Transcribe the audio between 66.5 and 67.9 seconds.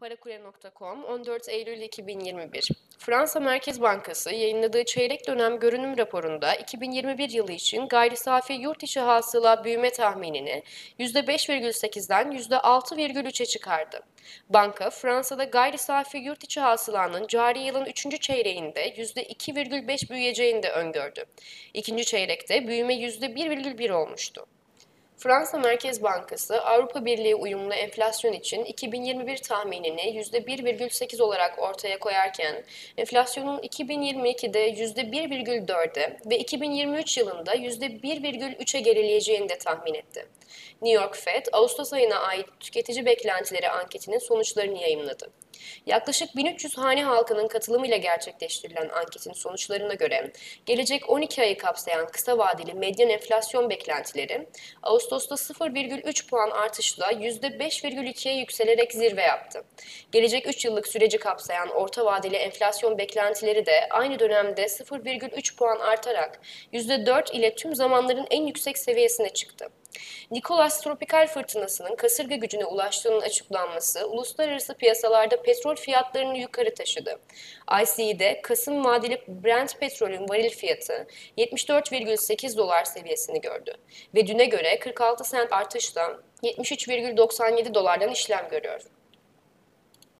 %4 ile tüm